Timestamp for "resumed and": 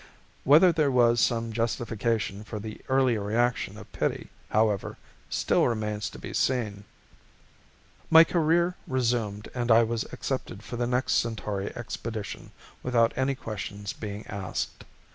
8.87-9.69